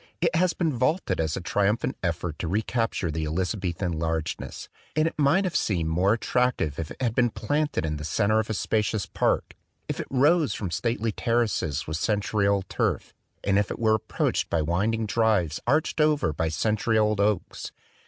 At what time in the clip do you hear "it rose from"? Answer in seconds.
9.99-10.71